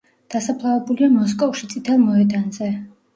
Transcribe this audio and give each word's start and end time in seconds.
დასაფლავებულია 0.35 1.09
მოსკოვში, 1.17 1.67
წითელ 1.73 2.01
მოედანზე. 2.07 2.71